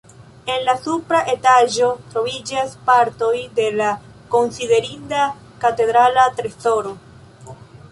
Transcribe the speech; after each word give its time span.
En 0.51 0.61
la 0.67 0.73
supra 0.85 1.19
etaĝo 1.33 1.89
troviĝas 2.13 2.73
partoj 2.87 3.35
de 3.61 3.67
la 3.83 3.91
konsiderinda 4.37 5.23
katedrala 5.67 6.27
trezoro. 6.41 6.99